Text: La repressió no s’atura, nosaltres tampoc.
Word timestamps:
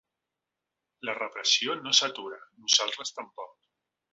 La 1.09 1.15
repressió 1.19 1.75
no 1.81 1.93
s’atura, 1.99 2.41
nosaltres 2.65 3.17
tampoc. 3.19 3.57